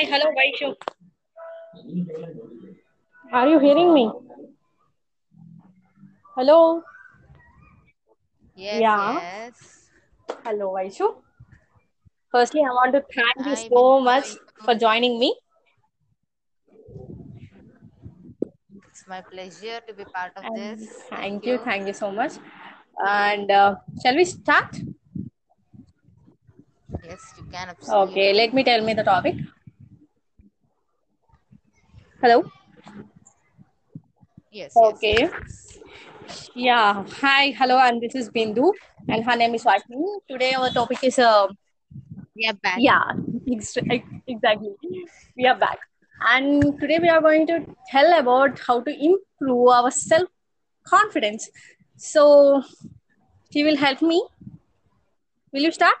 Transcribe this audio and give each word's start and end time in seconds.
Hi, 0.00 0.06
hello, 0.10 0.30
Vaishu. 0.36 0.74
Are 3.32 3.48
you 3.48 3.58
hearing 3.58 3.92
me? 3.94 4.10
Hello. 6.36 6.82
Yes, 8.54 8.80
Yeah. 8.80 8.96
yes. 8.96 9.90
Hello, 10.44 10.72
Vaishu. 10.72 11.22
Firstly, 12.32 12.60
I 12.62 12.72
want 12.72 12.94
to 12.94 13.04
thank 13.14 13.46
you 13.46 13.56
so 13.56 14.00
much 14.00 14.24
for 14.64 14.74
joining 14.74 15.18
me. 15.18 15.36
It's 18.88 19.06
my 19.06 19.20
pleasure 19.20 19.80
to 19.86 19.94
be 19.94 20.04
part 20.04 20.32
of 20.36 20.44
And 20.44 20.54
this. 20.54 20.88
thank 21.10 21.46
you, 21.46 21.58
thank 21.58 21.86
you 21.86 21.92
so 21.92 22.10
much. 22.10 22.32
And 23.06 23.50
uh, 23.50 23.76
shall 24.02 24.16
we 24.16 24.24
start? 24.24 24.76
Yes, 27.02 27.20
you 27.36 27.44
can 27.50 27.68
absolutely. 27.68 28.14
Okay, 28.14 28.32
let 28.32 28.54
me 28.54 28.64
tell 28.64 28.82
me 28.84 28.94
the 28.94 29.02
topic. 29.02 29.36
Hello. 32.22 32.44
Yes, 34.50 34.74
Okay. 34.76 35.28
yes. 35.28 35.78
Yeah. 36.54 37.04
Hi, 37.20 37.50
hello, 37.58 37.78
and 37.78 38.00
this 38.00 38.14
is 38.14 38.30
Bindu, 38.30 38.72
and 39.08 39.24
her 39.24 39.36
name 39.36 39.54
is 39.54 39.64
Vaishnavi. 39.64 40.10
Today 40.28 40.52
our 40.54 40.70
topic 40.70 41.02
is 41.04 41.18
uh, 41.18 41.48
We 42.36 42.46
are 42.46 42.54
back. 42.54 42.78
yeah, 42.78 43.12
ex- 43.52 43.76
exactly. 44.26 44.72
We 45.36 45.46
are 45.46 45.56
back, 45.56 45.78
and 46.34 46.78
today 46.80 46.98
we 46.98 47.08
are 47.08 47.20
going 47.20 47.46
to 47.48 47.58
tell 47.90 48.18
about 48.18 48.58
how 48.66 48.80
to 48.82 48.92
improve 49.10 49.68
our 49.68 49.90
self 49.90 50.28
confidence. 50.84 51.50
So, 51.96 52.62
she 53.52 53.64
will 53.64 53.76
help 53.76 54.02
me. 54.02 54.22
Will 55.52 55.62
you 55.62 55.72
start? 55.72 55.96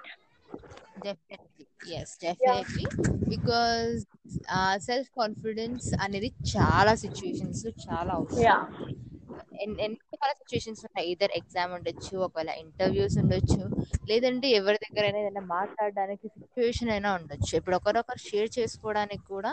Definitely. 1.02 1.49
Yes, 1.80 2.16
definitely. 2.18 2.86
Because 3.28 3.98
self 4.86 5.08
confidence 5.18 5.86
అనేది 6.04 6.28
చాలా 6.52 6.94
సిచ్యువేషన్స్లో 6.94 7.70
చాలా 7.86 8.12
అవసరం. 8.14 8.66
ఎన్ని 9.62 9.96
రకాల 10.12 10.30
situations 10.38 10.82
ఉన్నాయి 10.86 11.08
ఇద్దరు 11.12 11.32
exam 11.32 11.72
ఉండొచ్చు 11.74 12.14
ఒకవేళ 12.26 12.50
ఇంటర్వ్యూస్ 12.62 13.16
ఉండొచ్చు 13.18 13.62
లేదంటే 14.10 14.48
ఎవరి 14.50 14.78
దగ్గర 14.84 15.04
ఏదైనా 15.10 15.40
మాట్లాడడానికి 15.56 16.26
సిచ్యువేషన్ 16.36 16.90
అయినా 16.90 17.14
ఉండొచ్చు. 17.14 17.56
ఇప్పుడు 17.58 17.76
ఒకరొకరు 17.76 18.22
షేర్ 18.28 18.50
చేసుకోవడానికి 18.58 19.24
కూడా 19.34 19.52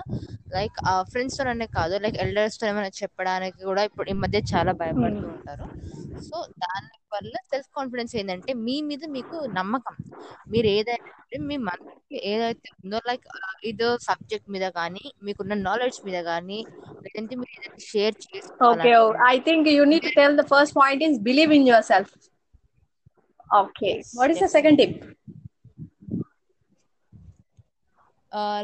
లైక్ 0.55 0.77
ఫ్రెండ్స్తో 1.11 1.49
అనే 1.53 1.67
కాదు 1.77 1.97
లైక్ 1.97 2.17
ఎల్డర్స్తో 2.25 2.67
ఏమైనా 2.67 2.91
చెప్పడానికి 3.01 3.59
కూడా 3.63 3.83
ఇప్పుడు 3.83 4.09
ఈ 4.09 4.17
మధ్య 4.25 4.41
చాలా 4.53 4.71
భయపడుతూ 4.83 5.25
Hmm. 5.27 5.35
ఉంటారు. 5.35 5.67
సో 6.29 6.37
దాని 6.65 6.89
వల్ల 7.11 7.33
సెల్ఫ్ 7.51 7.69
కాన్ఫిడెన్స్ 7.77 8.13
ఏంటంటే 8.19 8.51
మీ 8.65 8.75
మీద 8.89 9.03
మీకు 9.07 9.37
నమ్మకం 9.57 9.95
మీరు 10.53 10.67
ఏదైతే 10.77 11.37
మీ 11.49 11.57
మనసుకి 11.67 12.17
ఏదైతే 12.31 12.69
ఉందో 12.81 12.99
లైక్ 13.07 13.25
ఇదో 13.63 13.89
సబ్జెక్ట్ 14.07 14.49
మీద 14.55 14.65
కానీ 14.79 15.03
మీకున్న 15.23 15.57
నాలెడ్జ్ 15.69 15.99
మీద 16.07 16.19
కానీ 16.23 16.59
లేదంటే 17.05 17.35
మీరు 17.35 17.51
ఏదైతే 17.57 17.83
share 17.91 18.15
I 19.33 19.39
think 19.39 19.67
you 19.77 19.85
need 19.85 20.03
to 20.03 20.13
tell 20.19 20.35
the 20.41 20.47
first 20.53 20.73
point 20.73 21.01
is 21.01 21.15
believe 21.29 21.51
in 21.51 21.65
yourself. 21.73 22.09
Okay. 23.49 23.93
Yes, 23.93 24.09
What 24.13 24.29
is 24.31 24.39
the 24.39 24.51
second 24.57 24.77
tip? 24.77 24.93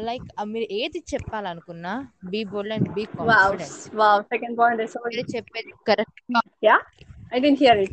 Like 0.06 0.26
మీరు 0.46 0.66
ఏది 0.78 0.98
చెప్పాలనుకున్నా 1.12 1.92
be 2.32 2.40
bold 2.44 2.74
and 2.76 2.88
be. 2.96 3.04
Confident 3.04 4.56
point 4.60 4.80
is 4.84 4.90
so. 4.94 5.00
మీరు 5.06 5.26
చెప్పేది 5.36 5.72
correct 5.90 6.20
Yeah. 6.62 6.80
I 7.32 7.40
didn't 7.40 7.58
hear 7.58 7.76
it. 7.84 7.92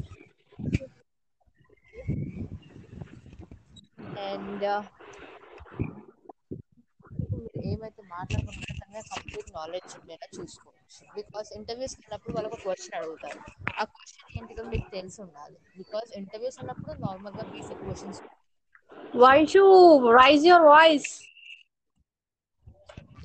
And 4.23 4.65
మీరు 7.33 7.67
ఏమైతే 7.71 8.01
మాట్లాడుకుంటున్నారో 8.13 9.01
complete 9.11 9.49
knowledge 9.57 9.93
ఉండేలా 9.99 10.27
చూసుకోవచ్చు 10.37 11.01
because 11.17 11.49
interviews 11.59 11.95
వెళ్ళినప్పుడు 11.97 12.33
వాళ్ళు 12.35 12.49
ఒక 12.51 12.59
క్వశ్చన్ 12.65 12.97
అడుగుతారు 12.99 13.39
ఆ 13.73 13.85
క్వశ్చన్ 13.91 14.37
ఏంటిదో 14.37 14.65
మీకు 14.73 14.87
తెలిసి 14.95 15.19
ఉండాలి 15.25 15.57
బికాస్ 15.77 16.11
ఇంటర్వ్యూస్ 16.21 16.59
ఉన్నప్పుడు 16.63 16.95
నార్మల్గా 17.05 17.45
basic 17.53 17.83
questions 17.85 18.21
Why 19.13 19.37
should 19.41 19.55
you 19.55 19.69
raise 20.13 20.43
your 20.45 20.59
voice? 20.65 21.07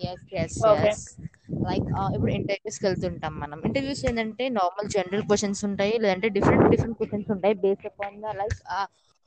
Yes 0.06 0.24
yes 0.40 0.56
Okay. 0.66 0.90
Yes 0.90 1.04
like 1.48 1.88
ఇప్పుడు 2.14 2.32
ఇంటర్వ్యూస్కి 2.32 2.86
వెళ్తుంటాం 2.86 3.38
మనం 3.40 3.58
ఇంటర్వ్యూస్ 3.64 4.06
ఏంటంటే 4.06 4.48
నార్మల్ 4.48 4.88
జనరల్ 4.88 5.22
క్వశ్చన్స్ 5.22 5.64
ఉంటాయి 5.64 5.98
లేదంటే 5.98 6.28
డిఫరెంట్ 6.28 6.70
డిఫరెంట్ 6.70 6.96
క్వశ్చన్స్ 6.96 7.30
ఉంటాయి 7.30 7.54
బేస్డ్ 7.54 7.86
అపాన్ 7.86 8.20
ద 8.22 8.36
లైక్ 8.36 8.58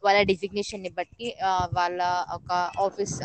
వాళ్ళ 0.04 0.22
డిజిగ్నేషన్ని 0.24 0.90
బట్టి 0.90 1.36
వాళ్ళ 1.74 2.02
ఒక 2.34 2.52
ఆఫీస్ 2.80 3.16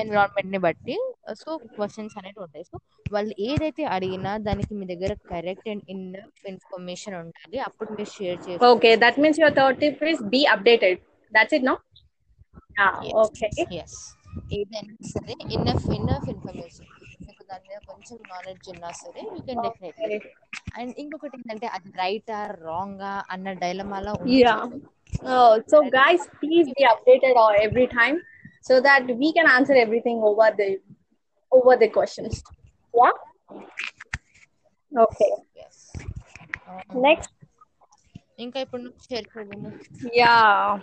ఎన్విరాన్మెంట్ని 0.00 0.58
బట్టి 0.58 0.96
సో 1.40 1.56
క్వశ్చన్స్ 1.56 2.18
అనేవి 2.18 2.40
ఉంటాయి 2.42 2.64
సో 2.64 2.78
వాళ్ళు 3.12 3.34
ఏదైతే 3.40 3.84
అడిగినా 3.84 4.36
దానికి 4.36 4.74
మీ 4.74 4.86
దగ్గర 4.86 5.12
కరెక్ట్ 5.30 5.68
అండ్ 5.68 5.84
ఇన్ 5.88 6.16
ఇన్ఫర్మేషన్ 6.46 7.14
ఉండాలి 7.14 7.58
అప్పుడు 7.58 7.90
మీరు 7.90 8.10
share. 8.10 8.98
That 9.00 9.18
means 9.18 9.38
your 9.38 9.50
third 9.50 9.80
tip 9.80 10.02
is 10.02 10.22
be 10.34 10.46
updated. 10.54 10.98
That's 11.32 11.52
it, 11.52 11.62
no? 11.62 11.76
Yeah. 12.78 12.94
Okay. 13.24 13.50
Yes 13.82 13.98
ఏదైనా 14.54 14.94
సరే 15.14 15.34
ఇన్నఫ్ 15.56 15.86
ఇన్నఫ్ 15.98 16.28
ఇన్ఫర్మేషన్ 16.28 16.88
దాని 17.50 17.64
మీద 17.70 17.80
కొంచెం 17.90 18.16
నాలెడ్జ్ 18.32 18.66
ఉన్నా 18.74 18.90
సరే 19.02 19.22
you 19.32 19.40
can 19.48 19.62
definitely 19.66 20.16
Okay. 20.16 20.32
And 20.80 20.92
ఇంకొకటి 21.02 21.36
ఏంటంటే 21.38 21.66
అది 21.76 21.90
రైటా 22.02 22.38
రాంగా 22.66 23.12
అన్న 23.34 23.52
డైలమాలో 23.62 24.14
Yeah. 24.38 24.62
Oh, 25.34 25.52
so 25.70 25.76
guys, 25.96 26.20
please 26.42 26.68
be 26.76 26.84
updated 26.90 27.34
all 27.42 27.54
every 27.66 27.86
time 27.96 28.16
so 28.68 28.74
that 28.86 29.04
we 29.22 29.28
can 29.36 29.46
answer 29.56 29.76
everything 29.84 30.18
over 30.28 30.48
the 30.60 30.68
over 31.52 31.74
the 31.82 31.88
questions. 31.96 32.34
Yeah. 32.94 33.14
Okay. 34.92 35.30
Next. 37.08 37.30
ఇంకా 38.44 38.58
ఇప్పుడు 38.64 38.82
నువ్వు 38.84 39.00
షేర్ 39.08 39.26
చేయము 39.32 39.70
Yeah. 40.20 40.80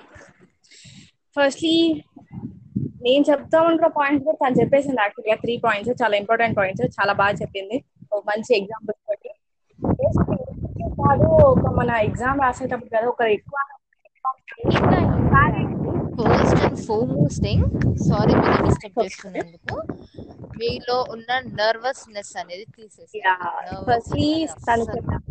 నేను 3.08 3.24
చెప్తామనుకున్న 3.30 3.90
పాయింట్స్ 3.98 4.26
కూడా 4.28 4.40
తను 4.42 4.60
చెప్పేసింది 4.62 5.02
యాక్చువల్గా 5.04 5.36
త్రీ 5.44 5.56
పాయింట్స్ 5.66 6.02
చాలా 6.02 6.16
ఇంపార్టెంట్ 6.22 6.58
పాయింట్స్ 6.58 6.96
చాలా 6.98 7.14
బాగా 7.22 7.36
చెప్పింది. 7.42 7.78
ఒక 8.12 8.22
మంచి 8.30 8.52
ఎగ్జాంపుల్స్ 8.60 9.04
తోటి. 9.08 9.32
కాదు 11.00 11.28
ఒక 11.52 11.68
మన 11.78 11.90
ఎగ్జామ్ 12.08 12.40
రాసేటప్పుడు 12.44 12.92
కదా 12.94 13.08
ఒక 13.14 13.24
ఎక్కువ 13.36 13.58
first 16.20 16.62
and 16.62 16.80
foremost 16.86 17.42
thing 17.44 17.66
sorry 18.06 18.34
మీరు 18.42 18.58
డిస్టర్బ్ 18.66 18.98
చేస్తున్నందుకు 19.02 19.76
మీలో 20.60 20.98
ఉన్న 21.16 21.30
నర్వస్నెస్ 21.60 22.34
అనేది 22.42 22.66
ఫస్ట్లీ 23.88 24.28
తను 24.68 24.86
తీసేసి 24.88 25.24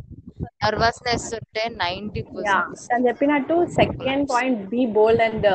నర్వస్నెస్ 0.65 1.27
ఉంటే 1.39 1.65
నైన్టీ 1.81 2.23
యా 2.47 2.59
తను 2.85 3.05
చెప్పినట్టు 3.09 3.57
second 3.79 4.27
point 4.33 4.61
be 4.73 4.83
bold 4.97 5.25
and 5.27 5.49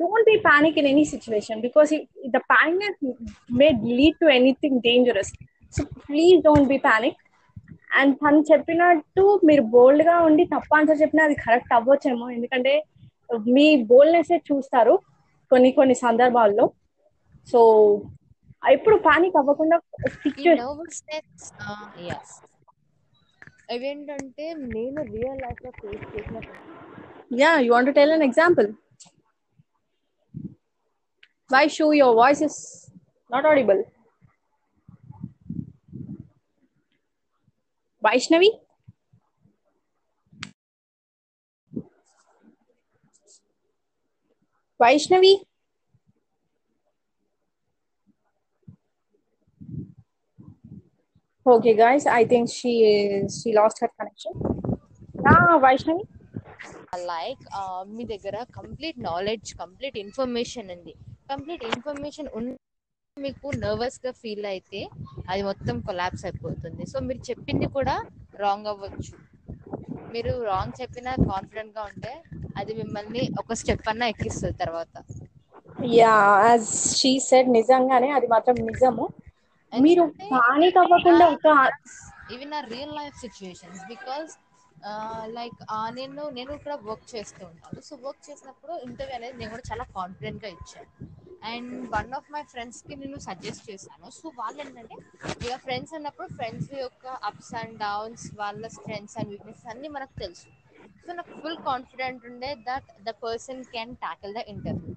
don't 0.00 0.30
be 0.30 0.36
panic 0.36 0.78
in 0.78 0.86
any 0.86 1.04
situation 1.04 1.60
because 1.60 1.92
the 2.26 2.36
panic 2.36 3.04
may 3.50 3.68
lead 3.68 4.16
to 4.20 4.26
anything 4.26 4.80
dangerous 4.80 5.32
so 5.76 5.84
please 5.84 6.42
don't 6.42 6.68
be 6.68 6.78
panic 6.78 7.16
and 7.98 8.16
తను 8.16 8.40
చెప్పినట్టు 8.52 9.40
మీరు 9.44 9.62
బోల్డ్గా 9.62 10.18
ఉండి 10.18 10.44
తప్ప 10.44 10.76
ఆన్సర్ 10.76 11.00
చెప్పినా 11.00 11.24
అది 11.24 11.34
కరెక్ట్ 11.34 11.72
అవ్వచ్చేమో. 11.72 12.30
ఎందుకంటే 12.30 12.84
మీ 13.48 13.82
బోల్డ్నెస్ 13.82 14.32
చూస్తారు 14.52 15.02
కొన్ని 15.50 15.72
కొన్ని 15.72 15.94
సందర్భాల్లో. 15.94 16.72
సో 17.52 17.60
ఎప్పుడు 18.70 18.96
పానిక్ 18.96 19.36
అవ్వకుండా 19.36 19.76
అవేంటంటే 23.70 24.54
నేను 24.54 25.02
రియల్ 25.02 25.40
లైఫ్లో 25.42 25.70
ఫేస్ 25.70 26.16
చేసిన 26.16 26.40
Yeah, 27.30 27.58
you 27.58 27.72
want 27.72 27.86
to 27.86 27.92
tell 27.92 28.10
an 28.12 28.22
example? 31.45 31.47
Why 31.49 31.67
show 31.67 31.91
your 31.91 32.13
voice 32.13 32.41
is 32.41 32.89
not 33.29 33.45
audible? 33.45 33.85
Vaishnavi? 38.03 38.49
Vaishnavi? 44.81 45.35
Okay, 51.47 51.75
guys, 51.75 52.05
I 52.05 52.25
think 52.25 52.49
she 52.49 52.83
is 52.83 53.41
she 53.43 53.53
lost 53.53 53.79
her 53.81 53.89
connection. 53.99 54.33
Yeah, 55.25 55.59
Vaishnavi? 55.59 56.03
Like 56.97 57.43
మీ 57.87 58.03
దగ్గర 58.05 58.43
complete 58.43 58.99
knowledge 58.99 59.55
complete 59.55 59.97
information 59.97 60.71
ఉంది 60.71 60.95
Complete 61.32 61.64
information 61.72 62.30
ఉన్న 62.38 62.54
మీకు 63.16 63.48
నర్వస్గా 63.64 64.10
feel 64.20 64.46
అయితే 64.54 64.80
అది 65.30 65.42
మొత్తం 65.48 65.76
collapse 65.86 66.24
అయిపోతుంది. 66.28 66.82
So 66.92 66.96
మీరు 67.08 67.20
చెప్పింది 67.28 67.66
కూడా 67.76 67.94
రాంగ్ 68.44 68.68
అవ్వచ్చు. 68.72 69.14
మీరు 70.14 70.32
రాంగ్ 70.50 70.74
చెప్పినా 70.80 71.12
కాన్ఫిడెంట్గా 71.30 71.82
ఉంటే 71.90 72.12
అది 72.60 72.72
మిమ్మల్ని 72.80 73.22
ఒక 73.40 73.54
స్టెప్ 73.60 73.88
అన్నా 73.92 74.06
ఎక్కిస్తుంది 74.12 74.56
తర్వాత. 74.64 74.94
యా 76.00 76.14
యాజ్ 76.46 76.68
షీ 76.98 77.12
సెడ్ 77.28 77.48
నిజంగానే 77.58 78.10
అది 78.18 78.28
మాత్రం 78.34 78.56
నిజము. 78.70 79.06
మీరు 79.72 80.04
పానిక్ 80.32 80.78
అవ్వకుండా 80.82 81.26
ఒక 81.36 81.46
ఈవెన్ 82.34 82.54
ఆ 82.58 82.62
real 82.72 82.94
life 82.98 83.16
situations 83.24 83.82
because 83.92 84.32
like 85.36 85.60
నేను 85.98 86.22
నేను 86.38 86.50
కూడా 86.64 86.76
వర్క్ 86.88 87.06
చేస్తూ 87.14 87.42
ఉంటాను. 87.50 87.80
సో 87.88 87.94
వర్క్ 88.06 88.22
చేసినప్పుడు 88.28 88.72
ఇంటర్వ్యూ 88.86 89.16
అనేది 89.18 89.36
నేను 89.40 89.50
కూడా 89.54 89.66
చాలా 89.70 89.84
కాన్ఫిడెంట్గా 89.98 90.50
ఇచ్చాను. 90.56 90.90
అండ్ 91.52 91.72
వన్ 91.96 92.12
ఆఫ్ 92.18 92.28
మై 92.34 92.42
ఫ్రెండ్స్కి 92.52 92.94
నేను 93.02 93.18
సజెస్ట్ 93.28 93.64
చేశాను. 93.70 94.06
సో 94.18 94.26
వాళ్ళు 94.38 94.60
ఏంటంటే 94.64 94.96
ఇక 95.46 95.56
ఫ్రెండ్స్ 95.64 95.94
అన్నప్పుడు 95.98 96.28
ఫ్రెండ్స్ 96.38 96.70
యొక్క 96.84 97.06
అప్స్ 97.30 97.52
అండ్ 97.60 97.76
డౌన్స్ 97.84 98.26
వాళ్ళ 98.40 98.68
స్ట్రెంగ్స్ 98.76 99.16
అండ్ 99.18 99.30
వీక్నెస్ 99.34 99.66
అన్ని 99.72 99.90
మనకు 99.96 100.14
తెలుసు. 100.24 100.48
సో 101.04 101.12
నాకు 101.18 101.34
ఫుల్ 101.42 101.60
కాన్ఫిడెంట్ 101.68 102.24
ఉండే 102.30 102.50
that 102.68 102.88
the 103.08 103.12
person 103.24 103.62
can 103.74 103.94
tackle 104.04 104.34
the 104.38 104.42
interview 104.54 104.94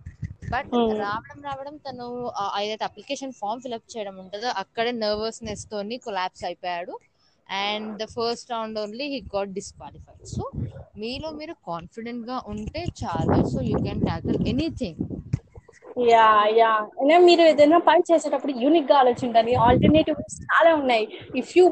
but. 0.53 0.71
రావడం 1.03 1.39
రావడం 1.47 1.75
తను 1.88 2.06
ఏదైతే 2.62 2.85
అప్లికేషన్ 2.88 3.33
ఫామ్ 3.39 3.62
ఫిల్అప్ 3.63 3.92
చేయడం 3.94 4.15
ఉంటుందో 4.24 4.50
అక్కడే 4.62 4.92
నర్వస్నెస్ 5.03 5.65
తోని 5.71 5.97
కొలాప్స్ 6.06 6.44
అయిపోయాడు. 6.50 6.94
And 7.50 7.89
the 8.01 8.06
first 8.15 8.51
round 8.53 8.80
only 8.83 9.06
he 9.13 9.19
got 9.35 9.51
disqualified 9.59 10.25
so 10.35 10.44
మీలో 11.01 11.30
మీరు 11.39 11.53
కాన్ఫిడెంట్గా 11.69 12.38
ఉంటే 12.53 12.81
చాలు. 13.01 13.38
So 13.53 13.59
you 13.69 13.77
can 13.85 14.03
tackle 14.09 14.39
anything 14.53 15.00
yeah 15.97 16.45
yeah 16.59 16.71
అయినా 17.00 17.18
మీరు 17.18 17.41
ఏదైనా 17.41 17.77
పని 17.77 18.01
చేసేటప్పుడు 18.12 18.51
యూనిక్గా 18.51 18.97
ఆలోచించండి. 18.97 19.56
ఆల్టర్నేటివ్స్ 19.56 20.38
చాలా 20.44 20.75
ఉన్నాయి. 20.75 21.06
ఇఫ్ 21.36 21.57
యూ 21.57 21.69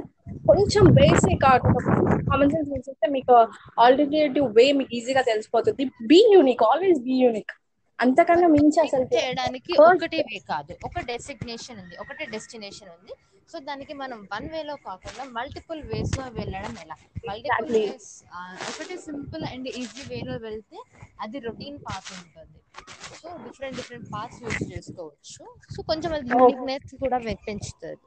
కొంచెం 0.48 0.86
బేసిక్ 0.94 1.46
కామన్ 2.30 2.50
సెన్స్ 2.50 2.90
చేస్తే 2.90 3.08
మీకు 3.08 3.34
ఆల్టర్నేటివ్ 3.80 4.48
వే 4.56 4.72
మీకు 4.72 4.94
ఈజీగా 4.96 5.22
తెలిసిపోతుంది. 5.22 5.86
Be 5.86 6.20
unique 6.34 6.64
always 6.64 7.00
be 7.02 7.18
unique 7.20 7.54
అంతకన్నా 8.00 8.48
మించి 8.48 8.80
అసలు 8.80 9.06
చేయడానికి 9.16 9.74
ఒకటే 9.80 10.18
వే 10.18 10.40
కాదు. 10.48 10.74
ఒక 10.86 11.00
డెసిగ్నేషన్ 11.06 11.80
ఉంది 11.84 11.96
ఒకటే 11.98 12.26
డెస్టినేషన్ 12.26 12.90
ఉంది. 12.90 13.14
సో 13.52 13.60
దానికి 13.60 13.94
మనం 13.94 14.28
వన్ 14.34 14.50
వేలో 14.50 14.76
కాకుండా 14.76 15.24
మల్టిపుల్ 15.32 15.84
వేస్లో 15.84 16.26
వెళ్ళడం 16.28 16.76
ఎలా? 16.82 16.96
మల్టిపుల్. 17.28 17.72
వేస్ 17.72 18.24
ఒకటి 18.70 18.98
సింపుల్ 18.98 19.44
అండ్ 19.44 19.68
ఈజీ 19.68 20.04
వేలో 20.10 20.38
వెళ్తే 20.38 20.78
అది 21.22 21.40
రొటీన్ 21.40 21.78
పాత్ 21.78 22.14
ఉంటుంది. 22.14 22.60
So 23.22 23.30
different 23.38 23.76
different 23.76 24.08
paths 24.14 24.44
use 24.44 24.78
చేసుకోవచ్చు. 24.78 25.46
సో 25.76 25.84
కొంచెం 25.84 26.14
అది. 26.14 26.30
యూనిక్నెస్ 26.30 26.96
కూడా 26.96 27.18
వె- 27.18 27.38
పెంచుతుంది 27.48 27.98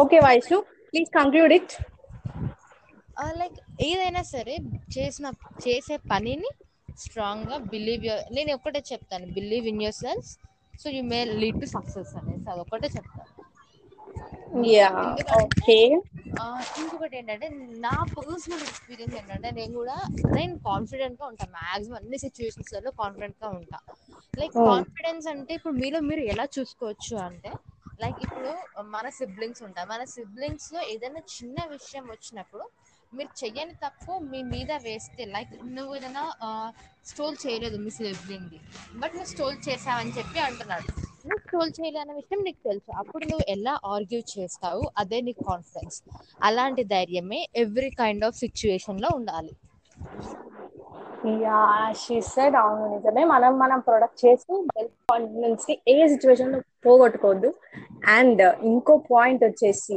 okay 0.00 0.18
Vaishu 0.18 0.64
please 0.92 1.10
conclude 1.10 1.52
it 1.52 1.74
like 3.38 3.82
ఏదైనా 3.82 4.22
సరే 4.22 4.56
చేసిన 4.98 5.32
చేసే 5.68 5.96
పనిని 5.96 6.48
స్ట్రాంగ్గా 6.98 7.56
బిలీవ్ 7.56 8.34
నేను 8.34 8.54
ఒక్కటే 8.54 8.82
చెప్తాను 8.92 9.26
believe 9.26 9.66
in 9.66 9.82
your 9.82 9.94
self 9.94 10.28
so 10.82 10.90
you 10.90 11.02
may 11.02 11.24
lead 11.24 11.60
to 11.60 11.66
success 11.66 12.14
అనేసి 12.16 12.50
అది 12.50 12.60
ఒక్కటే 12.60 12.88
చెప్తాను. 12.88 13.29
యా 14.70 14.88
ఓకే 15.38 15.76
ఇంకొకటి 16.80 17.14
ఏంటంటే 17.18 17.46
నా 17.84 17.94
పర్సనల్ 18.14 18.64
ఎక్స్పీరియన్స్ 18.66 19.16
ఏంటంటే 19.20 19.50
నేను 19.58 19.72
కూడా 19.78 19.96
నేను 20.34 20.54
కాన్ఫిడెంట్గా 20.66 21.26
ఉంటాను 21.30 21.52
మాక్సిమం 21.58 21.96
అన్ని 22.00 22.18
సిచ్యువేషన్స్లో 22.24 22.92
కాన్ఫిడెంట్గా 23.00 23.48
ఉంటా. 23.58 23.78
లైక్. 24.34 24.54
కాన్ఫిడెన్స్ 24.68 25.26
అంటే 25.32 25.52
ఇప్పుడు 25.58 25.74
మీలో 25.80 26.00
మీరు 26.08 26.24
ఎలా 26.32 26.46
చూసుకోవచ్చు 26.56 27.14
అంటే 27.26 27.50
లైక్ 28.02 28.20
ఇప్పుడు 28.26 28.50
మన 28.92 29.06
సిబ్లింగ్స్ 29.16 29.62
ఉంటారు 29.66 29.88
మన 29.90 30.04
సిబ్లింగ్స్లో 30.14 30.80
ఏదైనా 30.92 31.22
చిన్న 31.34 31.58
విషయం 31.72 32.04
వచ్చినప్పుడు 32.10 32.64
మీరు 33.12 33.30
చెయ్యని 33.40 33.74
తప్పు 33.82 34.12
మీ 34.30 34.40
మీద 34.50 34.72
వేస్తే 34.84 35.22
లైక్ 35.32 35.54
నువ్వు 35.76 35.94
ఏదైనా 35.96 36.22
స్టోల్ 37.06 37.36
చేయలేదు 37.44 37.78
మీ 37.84 37.90
సిబ్లింగ్ 37.96 38.52
బట్ 39.00 39.14
నువ్వు 39.14 39.30
స్టోల్ 39.32 39.56
చేసావని 39.66 40.12
చెప్పి 40.18 40.38
అంటున్నాడు. 40.40 40.90
నువ్వు 41.24 41.40
ట్రోల్ 41.44 41.72
చేయలే 41.76 42.14
విషయం 42.18 42.40
నీకు 42.46 42.60
తెలుసు. 42.68 42.90
అప్పుడు 43.00 43.24
నువ్వు 43.30 43.44
ఎలా 43.54 43.74
ఆర్గ్యూ 43.92 44.20
చేస్తావు? 44.32 44.82
అదే 45.02 45.18
నీకు 45.26 45.42
కాన్ఫిడెన్స్ 45.50 45.98
అలాంటి 46.40 46.84
ధైర్యమే 46.94 47.40
ఎవ్రీ 47.64 47.90
కైండ్ 48.00 48.26
ఆఫ్ 48.28 48.40
సిచ్యువేషన్లో 48.44 49.10
ఉండాలి. 49.18 49.52
యా 51.42 51.58
షీ 52.02 52.16
సెడ్ 52.30 52.56
అవును 52.60 52.84
నిజమే. 52.94 53.22
మనం 53.32 53.52
మనం 53.62 53.78
ప్రొడక్ట్ 53.88 54.22
చేసి 54.24 54.52
సెల్ఫ్ 54.70 54.94
కాన్ఫిడెన్స్ని 55.10 55.74
ఏ 55.92 56.06
సిచ్యువేషన్లో 56.12 56.58
పోగొట్టుకోవద్దు. 56.86 57.50
అండ్ 58.16 58.42
ఇంకో 58.70 58.94
పాయింట్ 59.10 59.42
వచ్చేసి 59.48 59.96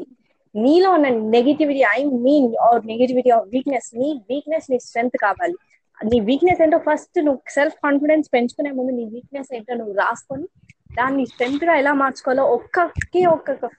నీలో 0.56 0.90
ఉన్న 0.96 1.08
negativity 1.36 1.84
I 1.94 2.00
mean 2.26 2.50
or 2.66 2.82
negativity 2.92 3.30
or 3.38 3.46
weakness 3.54 3.90
నీ 4.02 4.10
వీక్నెస్ 4.32 4.68
నీ 4.72 4.78
స్ట్రెంగ్త్ 4.88 5.18
కావాలి. 5.26 5.56
నీ 5.98 6.18
వీక్నెస్ 6.28 6.62
ఏంటో 6.64 6.80
ఫస్ట్ 6.88 7.18
నువ్వు 7.26 7.40
సెల్ఫ్ 7.56 7.78
కాన్ఫిడెన్స్ 7.86 8.28
పెంచుకునే 8.36 8.72
ముందు 8.78 8.94
నీ 9.00 9.06
వీక్నెస్ 9.16 9.52
ఏంటో 9.58 9.76
నువ్వు 9.82 9.96
రాసుకొని 10.02 10.48
దాన్ని 10.94 11.24
స్ట్రెంత్గా 11.32 11.74
ఎలా 11.82 11.94
మార్చుకోవాలో 12.02 12.46
ఒక్కకి 12.58 13.22
ఒక్క 13.28 13.70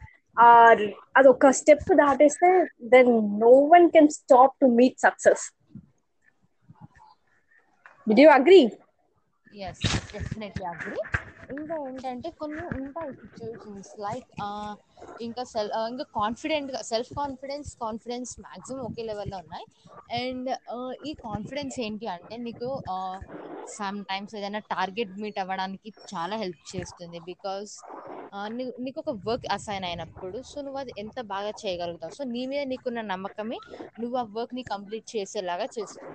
అది 1.14 1.28
ఒక 1.32 1.50
step 1.58 1.90
దాటేస్తే 2.00 2.50
then 2.94 3.12
no 3.42 3.52
one 3.72 3.86
can 3.94 4.10
stop 4.18 4.56
to 4.60 4.68
meet 4.78 4.98
success 5.06 5.44
with 8.06 8.22
you 8.22 8.28
agree 8.32 8.60
yes 9.62 9.82
definitely 10.12 10.64
agree 10.70 10.98
ఇంకా 11.48 11.76
ఏంటంటే 11.86 12.28
కొన్ని 12.38 12.64
ఉంటాయి 12.74 13.12
సిచ్యువేషన్స్ 13.20 13.90
లైక్ 14.04 14.30
ఇంకా 15.18 15.42
సెల్ 15.50 15.70
ఇంకా 15.90 16.04
confident 16.16 16.70
self 16.90 17.10
confidence 17.18 17.70
confidence 17.82 18.32
maximum 18.44 18.82
ఒకే 18.88 19.02
లెవెల్లో 19.10 19.38
ఉన్నాయి. 19.44 19.66
అండ్ 20.18 20.48
ఈ 21.02 21.12
కాన్ఫిడెన్స్ 21.26 21.76
ఏంటి 21.80 22.06
అంటే 22.14 22.36
నీకు 22.46 22.68
సమ్ 23.68 24.04
టైమ్స్ 24.04 24.34
ఏదైనా 24.36 24.58
టార్గెట్ 24.58 25.18
మీట్ 25.18 25.38
అవ్వడానికి 25.38 25.92
చాలా 26.14 26.36
హెల్ప్ 26.36 26.76
చేస్తుంది 26.76 27.20
బికాస్ 27.20 27.84
నీకు 28.80 29.00
ఒక 29.00 29.20
వర్క్ 29.28 29.46
అసైన్ 29.52 29.84
అయినప్పుడు 29.84 30.42
సో 30.42 30.60
నువ్వు 30.60 30.80
అది 30.80 30.92
ఎంత 30.98 31.20
బాగా 31.20 31.50
చేయగలుగుతావు 31.50 32.12
సో 32.12 32.24
నీ 32.24 32.46
మీద 32.46 32.66
నీకున్న 32.66 33.00
నమ్మకమే 33.00 33.58
నువ్వు 34.00 34.16
ఆ 34.18 34.22
వర్క్ని 34.22 34.62
కంప్లీట్ 34.62 35.16
చేసేలాగా 35.16 35.64
చేస్తుంది. 35.64 36.10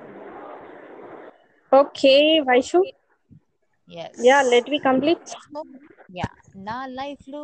Yes 3.89 4.21
Yeah, 4.23 4.41
let 4.43 4.63
me 4.63 4.79
complete. 4.79 5.27
So 5.27 5.63
yeah 6.09 6.27
నా 6.67 6.77
లైఫ్లో 6.99 7.41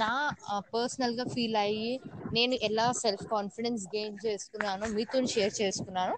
నా 0.00 0.10
పర్సనల్గా 0.74 1.24
ఫీల్ 1.34 1.58
అయ్యి 1.62 1.92
నేను 2.32 2.54
ఎలా 2.68 2.86
సెల్ఫ్ 3.02 3.24
కాన్ఫిడెన్స్ 3.26 3.84
గెయిన్ 3.94 4.18
చేసుకున్నానో 4.26 4.86
మీతో 4.96 5.20
షేర్ 5.34 5.54
చేసుకున్నాను. 5.60 6.14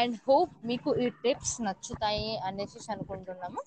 అండ్ 0.00 0.16
హోప్ 0.26 0.54
మీకు 0.70 0.90
ఈ 1.04 1.08
టిప్స్ 1.24 1.56
నచ్చుతాయి 1.66 2.30
అనేసి 2.48 2.78
అనుకుంటున్నాము. 2.94 3.60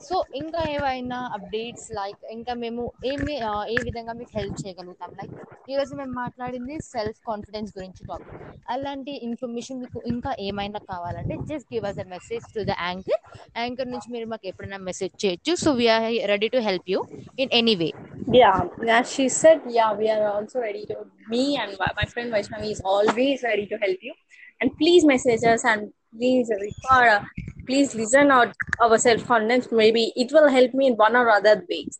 సో 0.00 0.16
ఇంకా 0.34 0.60
ఏవైనా 0.72 1.18
అప్డేట్స్ 1.36 1.88
లైక్ 1.92 2.20
ఇంకా 2.34 2.52
మేము 2.62 2.82
ఏమి 3.04 3.34
ఆ, 3.42 3.52
ఏ 3.66 3.78
విధంగా 3.86 4.12
మీకు 4.18 4.32
హెల్ప్ 4.38 4.58
చేయగలుగుతాం 4.62 5.12
లైక్ 5.18 5.34
ఈరోజు 5.68 5.92
మేము 5.94 6.12
మాట్లాడింది 6.16 6.74
సెల్ఫ్ 6.88 7.20
కాన్ఫిడెన్స్ 7.28 7.70
గురించి 7.76 8.02
టాపిక్ 8.04 8.34
అలాంటి 8.68 9.12
ఇన్ఫర్మేషన్ 9.26 9.80
మీకు 9.82 10.00
ఇంకా 10.12 10.32
ఏమైనా 10.46 10.80
కావాలంటే 10.90 11.36
just 11.50 11.68
give 11.72 11.86
us 11.90 12.00
a 12.00 12.08
message 12.12 12.46
to 12.54 12.62
the 12.64 12.76
anchor 12.84 13.20
anchor 13.56 13.90
నుంచి 13.94 14.10
మీరు 14.14 14.28
మాకు 14.32 14.46
ఎప్పుడైనా 14.50 14.80
మెసేజ్ 14.88 15.14
చేయొచ్చు 15.24 15.54
so 15.62 15.72
we are 15.80 16.04
ready 16.32 16.50
to 16.54 16.62
help 16.66 16.90
you 16.94 17.00
in 17.38 17.52
any 17.60 17.76
way 17.82 17.90
Yeah, 18.32 18.56
as 18.92 19.08
she 19.08 19.24
said, 19.32 19.58
yeah, 19.70 19.90
we 19.94 20.06
are 20.10 20.24
also 20.28 20.56
ready 20.60 20.84
to. 20.86 20.94
Me 21.26 21.42
and 21.56 21.70
my 21.76 21.90
my 21.96 22.06
friend 22.06 22.28
Vaishnavi 22.30 22.70
is 22.70 22.80
always 22.86 23.38
ready 23.42 23.66
to 23.66 23.76
help 23.78 24.00
you. 24.02 24.14
And 24.60 24.68
please 24.76 25.02
message 25.06 25.44
us 25.46 25.62
and 25.64 25.82
please 26.17 26.49
refer, 26.59 27.07
uh, 27.09 27.23
please 27.65 27.95
listen 27.95 28.31
out 28.31 28.53
our 28.81 28.97
self 28.97 29.25
confidence. 29.25 29.67
Maybe 29.71 30.11
it 30.15 30.31
will 30.31 30.47
help 30.49 30.73
me 30.73 30.87
in 30.87 30.93
one 30.95 31.15
or 31.15 31.29
other 31.29 31.63
ways. 31.69 31.99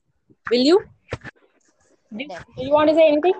Will 0.50 0.60
you? 0.72 0.82
Do, 2.12 2.25
do 2.27 2.65
you 2.65 2.72
want 2.72 2.89
to 2.89 2.96
say 2.96 3.08
anything? 3.08 3.34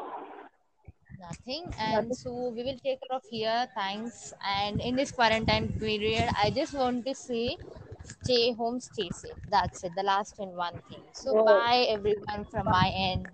nothing 1.20 1.72
and 1.80 2.16
so 2.16 2.50
we 2.56 2.63
will 2.63 2.78
take 2.84 3.00
care 3.00 3.16
of 3.16 3.22
here 3.30 3.68
thanks 3.75 4.34
and 4.46 4.82
in 4.82 4.96
this 4.96 5.12
quarantine 5.12 5.68
period 5.80 6.28
i 6.42 6.50
just 6.50 6.74
want 6.74 7.06
to 7.06 7.13
say 7.13 7.56
stay 8.04 8.54
home 8.54 8.80
stay 8.80 9.10
safe 9.12 9.38
that's 9.50 9.84
it 9.84 9.92
the 9.96 10.01
last 10.04 10.34
and 10.40 10.56
one 10.56 10.74
thing 10.90 11.04
so 11.13 11.36
Oh. 11.36 11.46
bye 11.46 11.86
everyone 11.90 12.44
from 12.50 12.66
my 12.66 12.92
end 12.96 13.28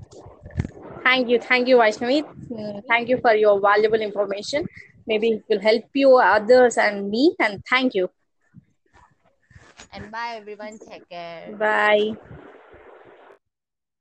Thank 1.04 1.30
you, 1.30 1.40
thank 1.40 1.70
you, 1.70 1.78
Vaishnavi. 1.78 2.24
Mm, 2.52 2.82
Thank 2.88 3.08
you 3.08 3.18
for 3.18 3.34
your 3.34 3.62
valuable 3.62 4.02
information. 4.02 4.68
Maybe 5.08 5.32
it 5.32 5.46
will 5.50 5.62
help 5.62 5.86
you, 5.94 6.18
others, 6.18 6.78
and 6.78 7.10
me. 7.10 7.36
And 7.40 7.64
thank 7.70 7.96
you. 7.96 8.10
and 9.94 10.12
bye 10.12 10.36
everyone 10.38 10.80
take 10.80 11.10
care 11.10 11.56
Bye. 11.58 12.14